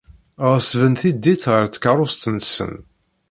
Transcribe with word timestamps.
Ɣeṣben 0.51 0.93
tiddit 1.01 1.43
ɣer 1.53 1.65
tkeṛṛust-nsen. 1.67 2.73